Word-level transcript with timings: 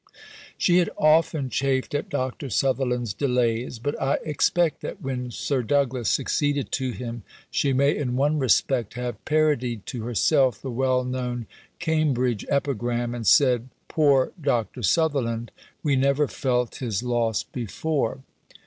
She 0.57 0.77
had 0.77 0.89
often 0.97 1.51
chafed 1.51 1.93
at 1.93 2.09
Dr. 2.09 2.49
Sutherland's 2.49 3.13
delays, 3.13 3.77
but 3.77 4.01
I 4.01 4.17
expect 4.25 4.81
that 4.81 4.99
when 4.99 5.29
Sir 5.29 5.61
Douglas 5.61 6.09
succeeded 6.09 6.71
to 6.71 6.89
him 6.89 7.21
she 7.51 7.71
may 7.71 7.95
in 7.95 8.15
one 8.15 8.39
respect 8.39 8.95
have 8.95 9.23
parodied 9.25 9.85
to 9.85 10.01
herself 10.05 10.59
the 10.59 10.71
well 10.71 11.03
known 11.03 11.45
Cambridge 11.77 12.43
epigram, 12.49 13.13
and 13.13 13.27
said, 13.27 13.69
"Poor 13.89 14.31
Dr. 14.41 14.81
Sutherland! 14.81 15.51
we 15.83 15.95
never 15.95 16.27
felt 16.27 16.77
his 16.77 17.03
loss 17.03 17.43
before." 17.43 18.21